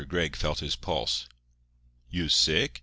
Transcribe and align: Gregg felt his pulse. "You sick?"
Gregg 0.07 0.35
felt 0.35 0.61
his 0.61 0.75
pulse. 0.75 1.27
"You 2.09 2.27
sick?" 2.27 2.79